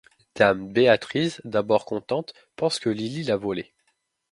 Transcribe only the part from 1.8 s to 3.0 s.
contente, pense que